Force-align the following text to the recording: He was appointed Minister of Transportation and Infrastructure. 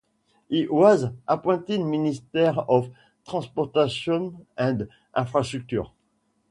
He 0.49 0.67
was 0.67 1.05
appointed 1.27 1.79
Minister 1.81 2.55
of 2.67 2.89
Transportation 3.29 4.47
and 4.57 4.89
Infrastructure. 5.15 5.83